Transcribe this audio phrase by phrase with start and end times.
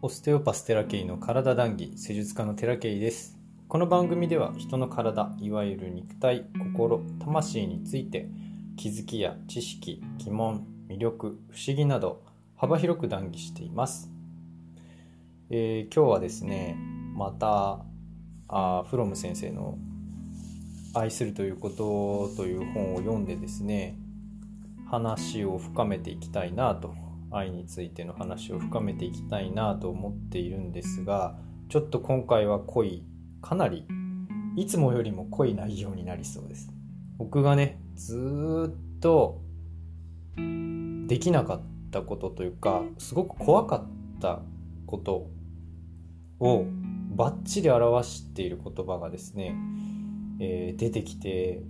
[0.00, 3.36] オステオパステラケイの体談義施術家のテラケイです。
[3.66, 8.28] この番組では人の体いわゆる肉体心魂について
[8.76, 12.22] 気づきや知識疑問魅力不思議など
[12.54, 14.08] 幅広く談義しています、
[15.50, 16.76] えー、今日はですね
[17.16, 17.80] また
[18.46, 19.78] あフロム先生の
[20.94, 23.98] 「愛するということ」という本を読んでですね
[24.88, 31.36] 話を深めていきたいなと愛についての話を深めていきたいなと思っているんですが
[31.68, 33.04] ちょっと今回は濃い
[33.42, 33.86] かなり
[34.56, 36.70] いつもよりも濃い内容になりそうです。
[37.18, 39.40] 僕がねずっと
[41.06, 44.40] できなかったことというかすごく怖かった
[44.86, 45.30] こと
[46.40, 46.64] を
[47.16, 49.54] バッチリ表している言葉がですね、
[50.40, 51.62] えー、出てきて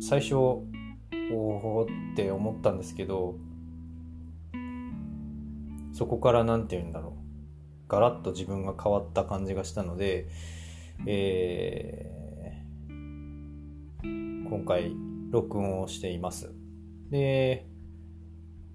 [0.00, 0.64] 最初お
[1.32, 3.36] おって思ったんですけど
[6.00, 7.12] そこから何て言うんだろう。
[7.86, 10.28] ガラッと自分が変わった感じがしたので、
[11.06, 14.94] えー、今回
[15.30, 16.54] 録音をしています。
[17.10, 17.66] で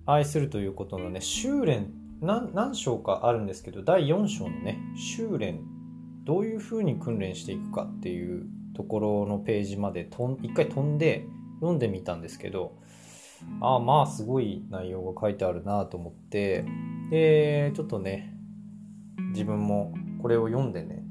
[0.05, 5.61] 愛するということのね修練何章かあるんですけど第4章のね修練
[6.25, 12.77] どういうふうに訓練していくかっていうところのページまでとん一回飛んで読んでみたんですけど
[13.61, 16.65] ああまあすごい内容が書いてあるなと思って
[17.09, 18.33] でちょっとね
[19.31, 21.03] 自分もこれを読んでね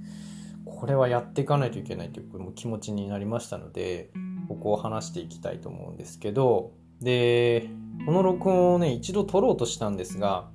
[0.64, 4.10] これはやっていかないといけないという気持ちになりましたので
[4.48, 7.68] ここを話していきたいと思うんですけどで
[8.06, 10.48] この録音をね一度撮ろうとしたんですが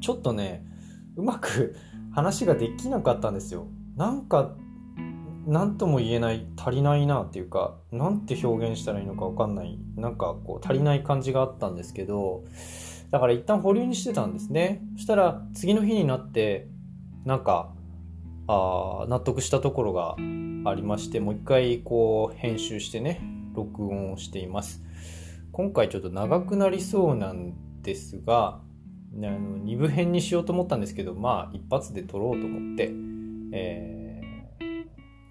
[0.00, 0.64] ちょっとね
[1.16, 1.76] うまく
[2.14, 3.66] 話ができなかったんですよ。
[3.96, 4.54] なんか
[5.46, 12.44] 何とも言えない足りないなっていうか何て表現したらいいのか分かんないなんかこう足りない感じがあったんですけど
[13.10, 14.82] だから一旦保留にしてたんですね。
[14.96, 16.68] そしたら次の日になって
[17.26, 17.74] なんか
[18.46, 20.16] あ納得したところが
[20.70, 23.20] ありましてもう一回こう編集してね
[23.54, 24.82] 録音をしています。
[25.52, 28.60] 今回ちょっと長くなりそうなんですが
[29.14, 32.90] あの2部編にしようと思ったんですけどまあ一発で撮ろうと思って、
[33.52, 34.01] えー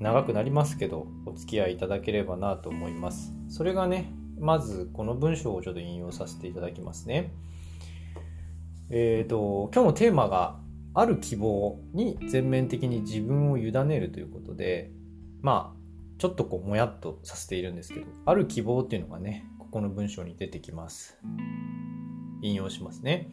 [0.02, 3.32] 長くなりますけどお付き合いいただければなと思います。
[3.50, 7.32] それがねまずこの文章をちょっと引用させていただきますね。
[8.90, 10.60] えっ、ー、と今日のテーマが
[10.94, 14.92] ある希望に全面的に自分を委ねるということで
[15.42, 15.82] まあ
[16.18, 21.18] ちょっとこうもやっとさせているんですけどある希望っていうのがねここの文章に出てきます。
[22.42, 23.30] 引用しますね。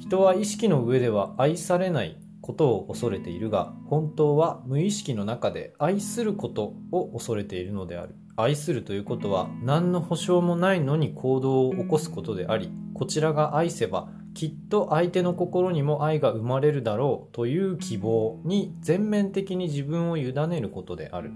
[0.00, 2.21] 人は意識の上では愛されない。
[2.42, 8.14] ことを恐れているが本当は無意識の中で愛することを恐れているのである。
[8.36, 21.30] 愛するということは何の保証もないのに行動を起こすことでありこちらが愛せばきっと相手の心にも愛が生まれるだろうという希望に全面的に自分を委ねることである。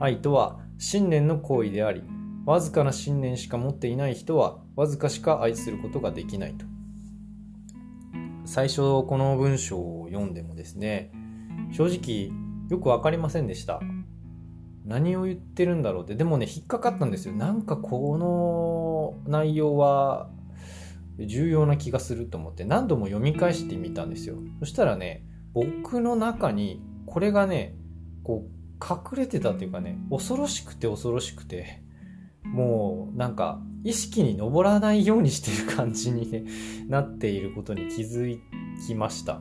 [0.00, 2.02] 愛とは信念の行為であり
[2.44, 6.71] わずかな信念しか持っていない人はわずかしか愛することができないと。
[8.52, 11.10] 最初この文章を読んでもですね
[11.72, 12.30] 正直
[12.68, 13.80] よく分かりませんでした。
[14.84, 16.16] 何を言ってるんだろうって。
[16.16, 17.34] でもね引っかかったんですよ。
[17.34, 20.28] なんかこの内容は
[21.18, 22.66] 重要な気がすると思って。
[22.66, 24.36] 何度も読み返してみたんですよ。
[24.60, 25.24] そしたらね
[25.54, 27.74] 僕の中にこれがね
[28.22, 31.82] こう隠れてたっていうかね恐ろしくて恐ろしくて
[32.44, 36.44] もうなんか意識に上らないようにしてる感じに、ね、
[36.88, 38.38] なっていることに気づ
[38.86, 39.40] きました。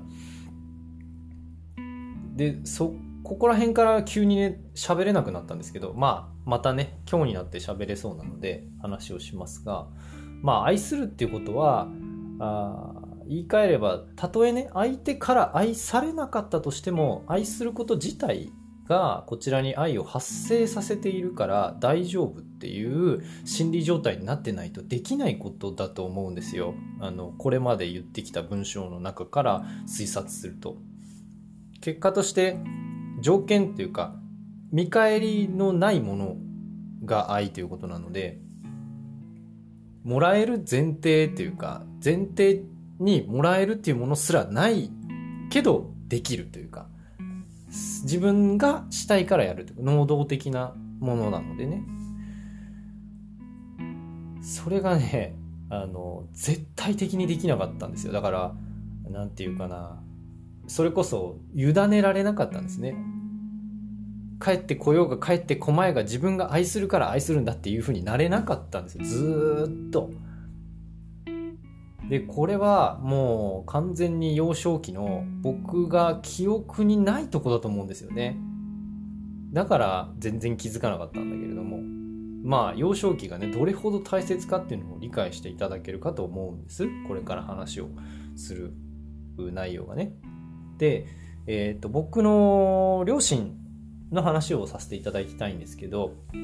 [2.36, 9.88] で、そ、ここら辺から急にね、喋れなくなったんですけど、まあ、またね、今日になって喋れそうなので話をしますが、
[10.42, 11.88] まあ、愛するっていうことは、
[12.40, 12.94] あ
[13.28, 18.52] 言い換えれば、たとえね、相手から愛されなかったとしても、愛すること自体
[18.92, 26.74] がこちらに愛を発生させているから大丈夫っていう心理状態になってないとできないことだと思うんですよ。
[27.00, 30.76] あのこれまで言ってきた文章の中から推察すると。
[31.80, 32.58] 結果として
[33.22, 34.14] 条件っていうか
[34.74, 36.36] 見返りのないもの
[37.06, 38.40] が愛ということなので
[40.04, 42.64] もらえる前提っていうか前提
[43.00, 44.92] にもらえるっていうものすらない
[45.50, 46.91] けどできるというか
[47.72, 51.84] 自分がしたいからやるという能動的なものなのでね。
[54.42, 55.36] それがね
[55.70, 58.14] あの絶対的にできなかったんですよ。
[58.14, 58.54] だから
[59.10, 60.02] 何て言うかな。
[60.68, 62.96] それこそ委ねられなかったんですね。
[64.44, 69.06] 帰ってこようが帰ってこまいが自分が愛するから愛するんだっていうふうになれなかったんですよ。
[69.06, 70.10] ずっと。
[72.12, 78.38] でこれはもう完全に幼少期の僕が記憶にないとこだと思うんですよね。
[79.54, 81.80] だから全然気づかなかったんだけれども。
[82.44, 86.86] まあ幼少期がねどれほど大切かっていうのを理解していただけるかと思うんです。
[87.08, 87.88] これから話を
[88.36, 88.74] する
[89.38, 90.12] 内容がね。
[90.80, 91.06] で、
[91.48, 93.56] えーと、僕の両親
[94.12, 96.40] の話をさせていただきたいんですけどえっ、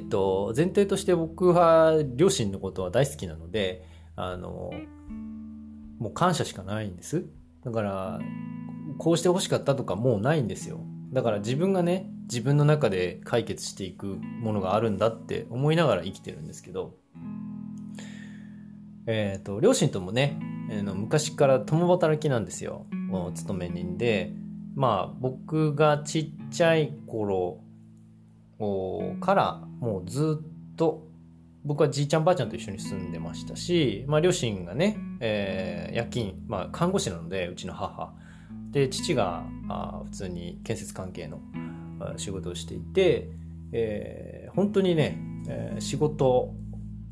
[0.00, 3.84] ー、と前提として僕は両親のことは大好きなので
[4.16, 4.70] あの
[5.98, 7.24] もう感謝しかないんです。
[7.64, 8.20] だから
[8.98, 10.80] こうしてほしかったとかもうないんですよ。
[11.12, 16.96] だから自分がね自分の中で解決していくものがあるんだって思いながら生きてるんですけど。
[19.06, 20.38] えっ、ー、と両親ともね、
[20.70, 22.86] えー、の昔から共働きなんですよ。
[23.34, 24.32] 勤め人で。
[24.76, 27.60] まあ僕がちっちゃい頃
[29.20, 31.09] からもうずっと
[31.64, 38.12] 僕はじいちゃんばあちゃんと一緒に住んでましたし、まあ、両親がね、えー、夜勤、まあ、看護師なのでうちの母。
[38.70, 41.40] で父があ普通に建設関係の
[42.16, 43.28] 仕事をしていて、
[43.72, 45.18] えー、本当にね、
[45.48, 46.54] えー、仕事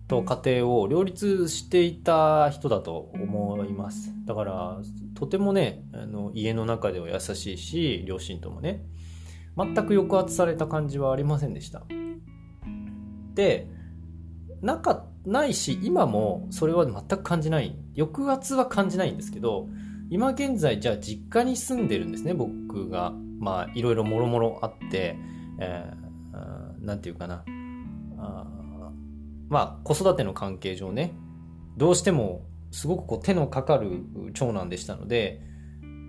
[0.06, 4.12] と家庭を両立していた人だと思います。
[4.24, 4.78] だから
[5.14, 8.84] とてもねあの家の中では優しいし両親ともね
[9.56, 11.82] 全く抑圧された感じはありませんでした。
[13.34, 13.68] で
[14.62, 17.76] なかないし今もそれは全く感じない。
[17.96, 19.68] 抑圧は感じないんですけど
[20.10, 23.12] 今現在じゃあ実家に住んでるんですね僕が。
[23.40, 25.16] まあいろいろもろもろあって、
[25.60, 27.44] えー、なんていうかな。
[28.18, 28.46] あ
[29.48, 31.12] まあ子育ての関係上ね。
[31.76, 34.02] どうしてもすごくこう手のかかる
[34.34, 35.40] 長男でしたので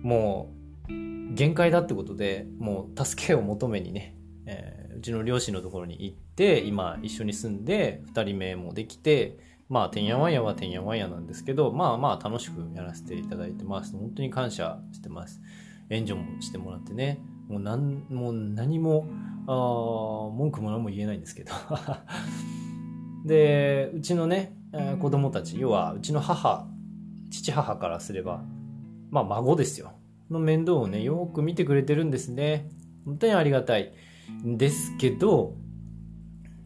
[0.02, 0.52] も
[0.88, 4.16] う限界だってことでもう助けを求めにね、
[4.46, 9.38] えー、うちの両親のところに行って今一緒に住んで2人目もできて
[9.70, 13.96] まあてんやわんやはてんやわんやなんですけどまあまあ楽しくやらせていただいてます。
[13.96, 15.40] 本当に感謝してます。
[15.88, 17.18] 援助もしてもらってね。
[17.48, 19.06] もう何も何も
[19.46, 19.52] あ
[20.36, 21.52] 文句も何も言えないんですけど。
[23.24, 24.54] でうちのね、
[25.00, 26.66] 子供たち要はうちの母
[27.30, 28.42] 父母からすれば
[29.10, 29.92] まあ孫ですよ。
[30.30, 32.68] の面倒をねよく見てくれてるんですね。
[33.06, 33.94] 本当にありがたい。
[34.44, 35.54] ですけど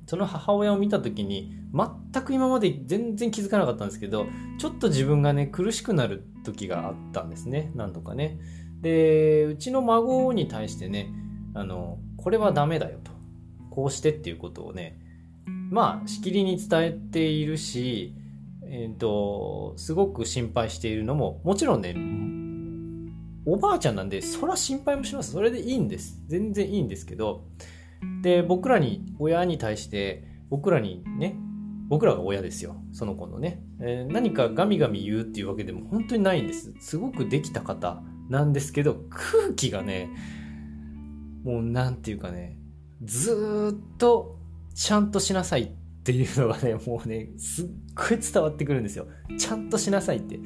[0.06, 4.26] その母親を見た時に全く今まで全然気づかなかったんですけど
[4.58, 7.72] ちょっと自分がね苦しくなる時があったんですね。
[7.74, 8.38] 何度かね。
[8.80, 11.10] でうちの孫に対してね
[11.54, 13.12] あのこれはダメだよと。
[13.70, 14.96] こうしてっていうことをね
[15.70, 18.14] まあしきりに伝えているし
[18.62, 21.94] えっ、ー、とすごく心配しているのももちろんね
[23.46, 25.32] おばあちゃんなんでそら心配もします。
[25.32, 26.22] それでいいんです。
[26.26, 27.44] 全然いいんですけど。
[28.22, 31.36] で僕らに親に対して僕らにね
[31.88, 32.76] 僕らが親ですよ。
[32.92, 36.74] その子のね、えー、何かガミガミ言うっていうわけでも本当にないんです。
[36.80, 40.08] すごくできた方なんですけど空気がね
[41.44, 42.56] もうなんていうかね
[43.02, 44.38] ずっと
[44.74, 45.68] ちゃんとしなさいっ
[46.04, 49.06] ていうのがね もうねすっごい伝わってくるんですよ。
[49.38, 50.40] ちゃんとしなさいって。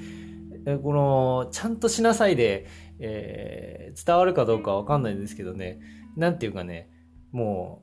[0.83, 2.67] このちゃんとしなさいで、
[2.99, 5.81] えー、伝わるかどうかわかんないんですけどね
[6.17, 6.91] なんていうかね
[7.33, 7.83] も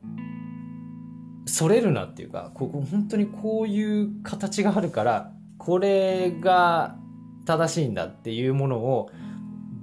[1.46, 6.98] う、それるなっていうか、ここ本当にこういう形があるから、これが
[7.46, 9.12] 正しいんだっていうものを、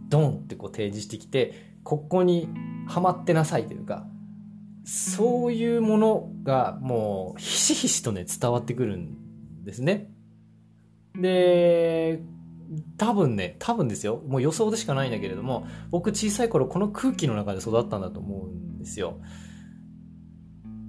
[0.08, 2.48] ドンってこう提示してきて、ここに
[2.86, 4.06] はまってなさいというか、
[4.84, 10.10] そういうものがもうひしひしとね伝わってくるんですね。
[11.14, 12.20] で、
[12.96, 14.22] 多分ね、多分ですよ。
[14.26, 19.18] もう予想でしかないんだけれども、僕小さい頃この空気の中で育ったんだと思うんですよ。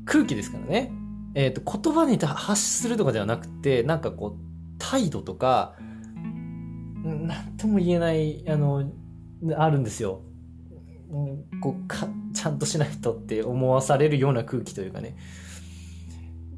[0.05, 0.91] 空気ですからね。
[1.35, 5.75] えっ、ー、と、言葉に発するとかではなくて、なんかこう、態度とか、
[7.03, 8.89] なんとも言えない、あの、
[9.57, 10.21] あるんですよ。
[11.61, 15.15] こうかちゃんとしないとって思わされるような空気というかね。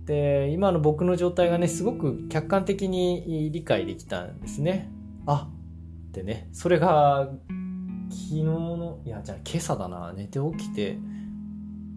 [0.05, 4.89] で、今の僕の状態がね、すごく客観的に理解できたんですね。
[5.25, 5.49] あ
[6.09, 7.29] ってね、それが、
[8.09, 10.97] 昨日の、いや、じゃあ今朝だな、寝て起きて、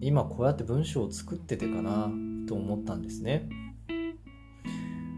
[0.01, 2.09] 今こうやって文章を作っててかな
[2.47, 3.49] と思ったんですね。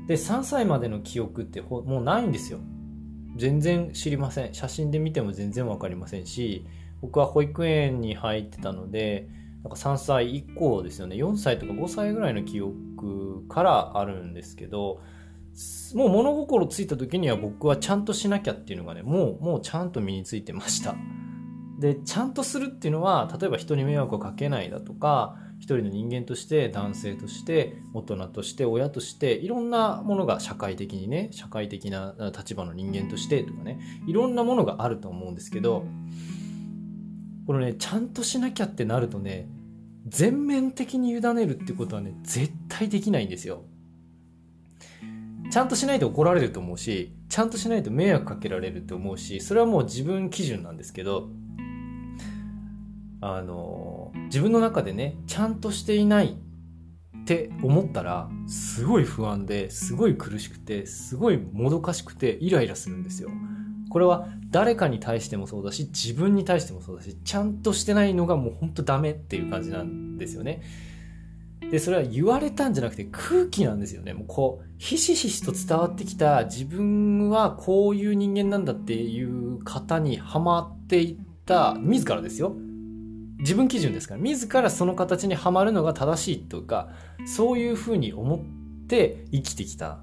[0.07, 2.59] で3歳までの記憶ってもうないんですよ。
[3.37, 4.53] 全然知りません。
[4.53, 6.65] 写真で見ても全然分かりませんし
[7.01, 9.29] 僕は保育園に入ってたので
[9.63, 11.15] なんか3歳以降ですよね。
[11.15, 14.99] 4歳とか5歳ぐらいの記憶からあるんですけど
[15.95, 20.95] もう物心ついた時には僕はちゃんとしなきゃっていうのがねもうもうちゃんと身についてました。
[21.81, 35.85] で、ちゃんとするっていうのは、例えば人に迷惑をかけないだとか、一人の人間として男性として大人として親としていろんなものが社会的にね社会的な立場の人間としてとかねいろんなものがあると思うんですけど
[37.45, 39.47] このねちゃんとしなきゃってなるとね
[40.07, 43.63] 全面的に委ねるってことはね絶対できないんですよ。
[45.51, 51.29] ちゃんとしないと怒られると思うしちゃんとしないと迷惑かけられると思うしそれはもう自分基準なんですけど
[53.19, 56.37] あの自分の中でねちゃんとしていない
[57.21, 63.29] って思ったらすごい不安ですごい苦しくてすごいもどかしくてイライラするんですよ。
[63.91, 70.61] これは誰かに対してもそうだし自分に対してもそうだしちゃんとしてないのがもうほんとダメっていう感じなんですよね。
[71.69, 74.13] でそれは言われたんじゃなくて空気なんですよね。
[74.13, 82.55] もうこうひしひしと伝わってきた自分はこういう人間なんだっていう方にはまっていった自らですよ。
[83.39, 84.21] 自分基準ですから。
[84.21, 86.89] 自らその形にはまるのが正しいというか
[87.25, 89.99] そういうふうに思って生きてきた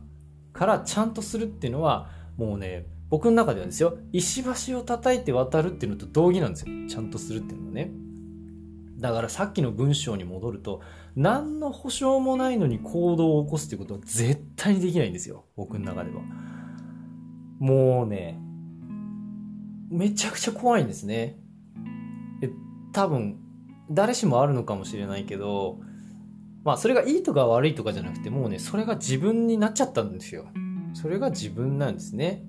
[0.53, 3.99] からちゃんとするっていうのはもうね僕の中ではですよ。
[4.13, 6.75] 石橋を叩いて渡るっていうのと同義なんですよ。
[6.89, 7.91] ちゃんとするっていうのはね。
[8.99, 10.83] だからさっきの文章に戻ると
[11.15, 16.23] 何の保証もないのに行動を起こすっていうことは絶対にできないんですよ僕の中では。
[17.61, 18.39] もうね
[19.91, 21.39] めちゃくちゃ怖いんですね。
[22.93, 23.39] 多分
[23.91, 25.79] 誰しもあるのかもしれないけど
[26.65, 30.49] まあそれがいいとか悪いとかじゃなくてもうねそれが自分になっちゃったんですよ。
[30.95, 32.45] それが自分なんですね。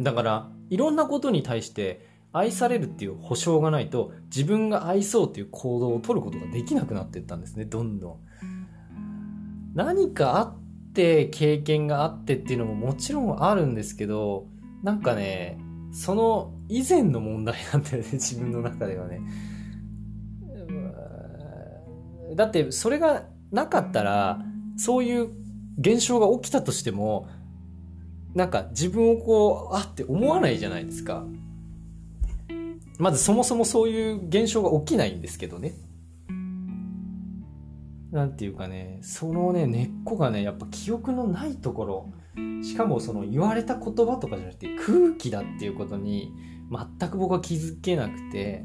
[0.00, 8.16] だからいろんなことに対して愛されるっていう保証がないと自分が愛そうっていう行動を取ることができなくなっていったんですねどんどん
[9.74, 10.56] 何かあっ
[10.94, 14.46] て経験があってっていうのももちろんあるんですけど
[14.82, 15.58] なんかね
[15.92, 19.20] その以前の問題なんだよね、 自分の中ではね。
[22.34, 24.42] だってそれがなかったら、
[24.78, 25.28] そういう
[25.78, 27.28] 現象が起きたとしても、
[28.34, 31.26] なんか自分をこう、あって思わないじゃないですか。
[32.98, 35.74] まずそもそもそういう現象が起きないんですけどね。
[38.10, 42.12] なんていうかね、そのね、根っこがね、やっぱ記憶のないところ、
[42.62, 46.32] しかもその言われた言葉とかじゃなくて空気だっていうことに
[46.98, 48.64] 全く僕は気づけなくて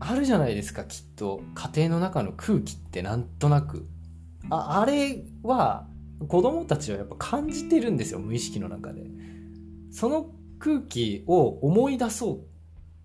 [0.00, 1.42] あるじゃないですかきっと。
[1.54, 3.86] 家庭の中の空気ってなんとなく。
[4.50, 5.86] ああれは
[6.28, 9.02] 子供たちはやっぱ感じてるんですよ無意識の中で。
[9.90, 12.53] その空気を思い出そう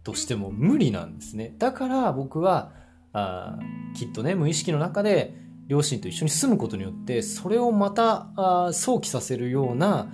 [0.04, 1.56] としても無理なんですね。
[1.58, 2.72] だから僕は
[3.14, 3.60] あ
[3.96, 5.36] きっとね無意識の中で
[5.68, 10.12] 両親と一緒に住むことによってそれをまたあ想起させるような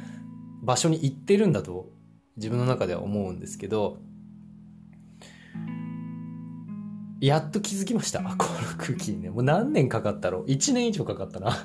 [0.62, 1.90] 場所に行ってるんだと
[2.38, 4.00] 自分の中では思うんですけど
[7.22, 8.22] やっと気づきました。
[8.24, 8.38] この
[8.78, 9.30] 空気にね。
[9.30, 10.46] もう何年かかったろう。
[10.46, 11.58] 1年以上かかったな。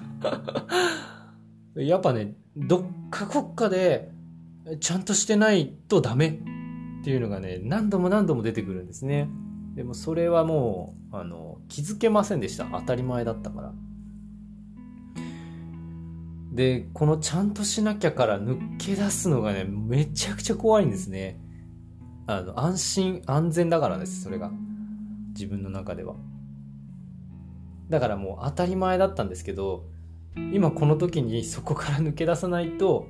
[1.76, 4.10] やっぱねどっかこっかで
[4.80, 6.40] ちゃんとしてないとダメ。
[7.00, 9.28] っていうのがね何度も何度も出てくるんですね。
[9.74, 12.66] でもそれはもうあの気づけませんでした。
[12.66, 13.72] 当たり前だったから。
[16.52, 21.40] でこのちゃんとしなきゃから抜け出すのがねめちゃくちゃ怖いんですね。
[22.26, 24.50] あの安心安全だからですそれが。
[25.32, 26.16] 自分の中では。
[27.88, 29.84] だからもう当たり前だったんですけど
[30.52, 33.08] 今この時にそこから抜け出さないと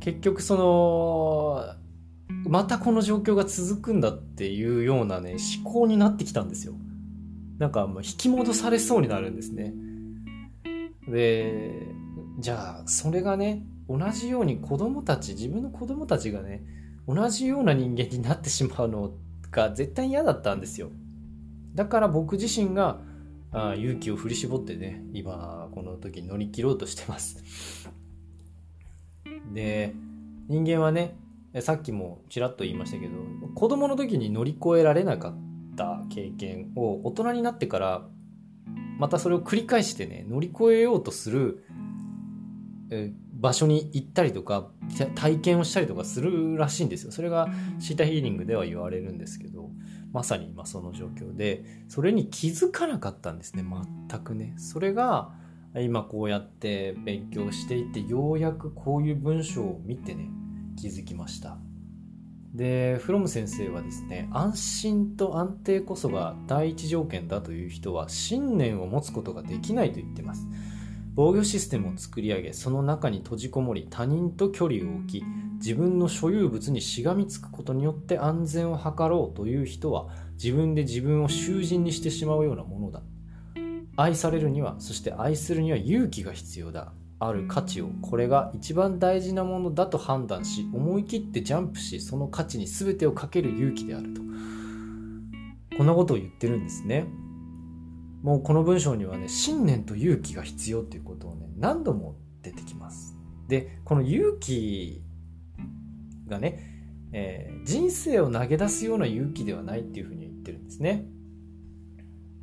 [0.00, 1.85] 結局その
[2.28, 6.74] またこの状況が続くんだっていうようなね思考になってきたんですよ。
[7.58, 9.74] なんかもう引き戻されそうになるんですね。
[11.08, 11.86] で
[12.38, 16.64] じゃあそれがね同じように子供たち自分の子供たちがね
[17.08, 19.12] 同じような人間になってしまうの
[19.50, 20.90] が絶対嫌だったんですよ。
[21.74, 23.00] だから僕自身が
[23.52, 27.88] あ勇気を振り絞ってね今この時乗り切ろうとしてます。
[29.52, 29.94] で
[30.48, 31.16] 人間はね
[31.60, 33.12] さっきもちらっと言いましたけど
[33.54, 35.34] 子供の時に乗り越えられなかっ
[35.76, 38.06] た経験を大人になってから
[38.98, 41.64] またそれを繰り返してね乗り越えようとする
[43.32, 44.68] 場所に行ったりとか
[45.14, 47.12] 体験をしたりとかするらしいんですよ。
[47.12, 47.48] それが
[47.78, 49.70] シータヒーリングでは言われるんですけど
[50.12, 53.64] まさに今その状況でそれに気づかなかったんですね
[54.08, 54.54] 全くね。
[54.56, 55.32] それが
[55.74, 60.30] 今こうやって勉強していてようやくこういう文章を見てね
[60.76, 61.58] 気づきました。
[62.54, 70.46] でフロム先生はですね安心と安定こそが第一条件だという人は信念を持つことができないと言ってます。
[71.14, 75.24] 防御システムを作り上げその中に閉じこもり他人と距離を置き
[75.56, 83.02] 自分の所有物にしがみつくことによって安全を図ろうという人は自分で自分を囚人にしてしまうようなものだ。
[83.96, 86.92] 愛されるにはそして愛するには勇気が必要だ。
[87.18, 94.22] ある価値をこれが一番大事なものだと判断し思い切ってジャンプしその価値に全てをかける勇気であると。
[95.76, 97.06] こんなことを言ってるんですね。
[98.22, 103.16] もうこの文章にはね信念と勇気が必要っていうことをね何度も出てきます。
[103.48, 105.02] でこの勇気
[106.26, 106.58] がね、
[107.12, 111.06] えー、人生を投げ出すような勇気ではないっていうふうに言ってるんですね。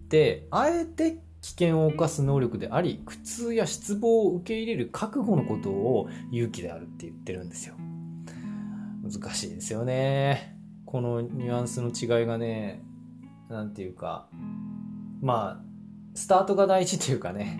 [0.09, 7.75] であえて危険を冒す能力であり苦痛や失望を受け入れる覚悟のことを勇気であるって言ってるんですよ。
[9.03, 10.57] 難しいですよね。
[10.85, 12.81] このニュアンスの違いがね
[13.49, 14.29] 何て言うか
[15.21, 15.65] まあ
[16.15, 17.59] スタートが大事というかね。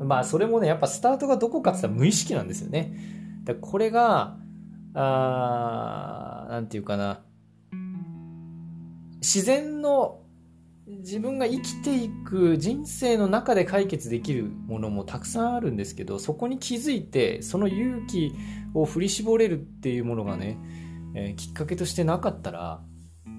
[0.00, 2.96] まあそれもねやっぱスタートがどこかって言ったら無意識なんですよね。
[3.44, 4.36] だこれが
[4.94, 7.20] あ何て言うかな。
[9.20, 10.22] 自然の
[10.88, 18.32] 自分が生きていく人生の中で解決できるものもたくさんあるんですけどそこに気づいてその勇気
[18.72, 20.58] を振り絞れるっていうものがね、
[21.14, 22.80] えー、きっかけとしてなかったら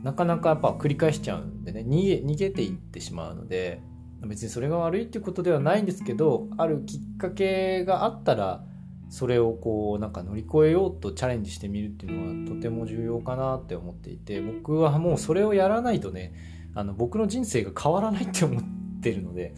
[0.03, 3.81] なかなかやっぱ繰り返しちゃうんでね逃げていってしまうので
[4.27, 8.63] 別にそれが悪いっていうことではないんですけどあるきっかけがあったら
[9.09, 18.63] それをこうなんか乗り越えようとチャレンジしてみるっていうのはとても重要かなって思っていて僕はもうそれをやらないとねあの僕の人生が変わらないって思っ
[19.01, 19.53] てるので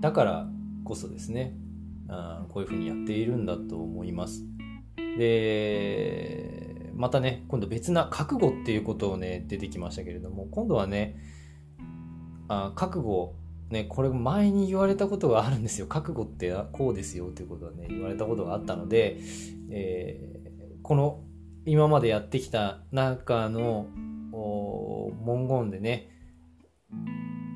[0.00, 0.46] だから
[0.84, 1.52] こそですね
[2.08, 4.44] あこういうふうにやっているんだと思います。
[5.18, 11.16] でまたね今度別な覚悟っていうことをね出てきましたけれども今度はね
[12.46, 13.34] あ覚悟
[13.70, 15.88] ねこれ前に言われたことがあるんですよ。
[15.88, 19.18] 覚悟ってこうですよっていうことはね言われたことがあったので、
[19.70, 21.24] えー、この
[21.64, 23.88] 今までやってきた中の
[25.24, 26.10] 文言でね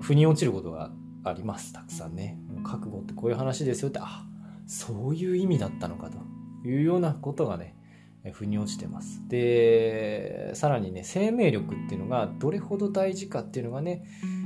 [0.01, 0.91] 腑に落ちることが
[1.25, 2.39] ありますたくさんね。
[2.63, 4.25] 覚悟ってこういう話ですよってあ
[4.67, 6.19] そういう意味だったのかと
[6.69, 7.75] いうようなことがね
[8.33, 9.27] 腑に落ちてます。
[9.29, 14.05] でさらにね生命力っていうのがどれほど大事かっていうのがね、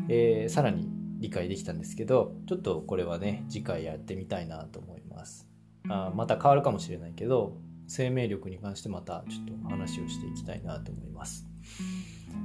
[0.08, 0.88] えー、さらに
[1.18, 5.48] 理解できたんですけどちょっとこれはね次回やってみたいなと思います。
[5.88, 11.53] あまた変わるかもしれないけど生命力に関してまたちょっと話をしていきたいなと思います。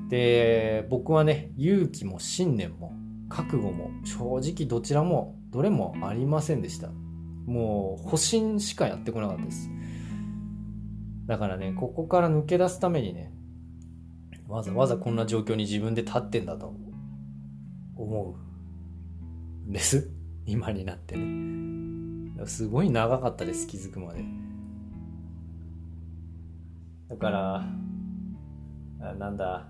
[0.10, 2.94] で僕はね勇気も信念も
[3.30, 6.90] 覚悟も正直どちらもどれもありませんでした。
[7.46, 9.70] もう保身しかやってこなかったです。
[11.26, 13.32] だからねここから抜け出すためにね
[14.48, 16.74] わざわざこんな状況に自分で立ってんだと
[17.96, 18.36] 思
[19.68, 20.10] うんです。
[20.46, 22.46] 今になってね。
[22.48, 24.24] すごい長かったです気づくまで。
[27.10, 27.66] だから
[29.16, 29.68] なんだ。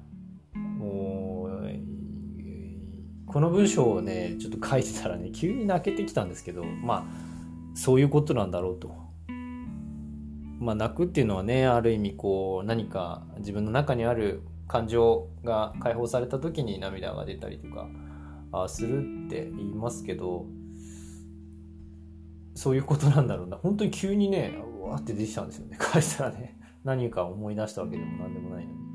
[0.79, 1.49] もう
[3.29, 8.97] この文章をねちょっと書いてたらね急に泣けてきたんですけどまあそういうことなんだろうと。
[10.59, 17.87] まあ、泣くっていうのはねある意味こう何か自分の中にある感情が解放された時に涙が出たりとか
[18.51, 20.47] あするって言いますけど
[22.55, 23.55] そういうことなんだろうな。
[23.55, 25.77] 本当に急にねうわって出てきたんですよね。
[25.79, 28.88] 返したらね何か思い出したわけでも何でもないのに。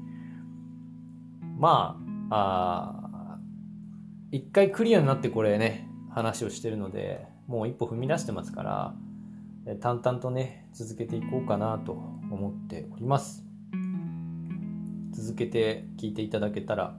[1.56, 1.98] ま
[2.30, 3.04] あ、
[3.36, 3.38] あ
[4.30, 8.94] 一回クリアになってこれね、話をしてるので、もう一歩踏み出してますから、
[9.80, 13.44] 淡々とね、続けていこうかなと思っております。
[15.12, 16.96] 続けて聞いていただけたら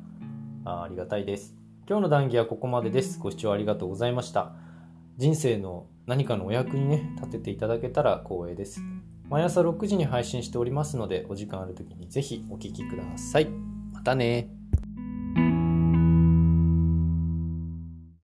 [0.63, 1.55] あありがたいです。
[1.87, 3.19] 今日の談義はここまでです。
[3.19, 4.53] ご視聴ありがとうございました。
[5.17, 8.81] 人生の何かのお役にね、立てていただけたら光栄です。
[9.29, 13.74] 毎朝6時に配信しておりますので、お時間ある時にぜひお聴きください。
[14.05, 14.47] またね